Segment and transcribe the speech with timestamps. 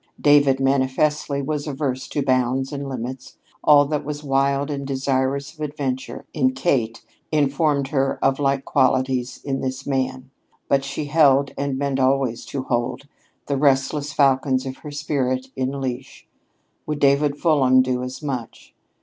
[0.19, 3.37] David manifestly was averse to bounds and limits.
[3.63, 9.39] All that was wild and desirous of adventure, in Kate informed her of like qualities
[9.43, 10.31] in this man.
[10.67, 13.07] But she held and meant always to hold
[13.45, 16.25] the restless falcons of her spirit in leash.
[16.87, 18.73] Would David Fulham do as much?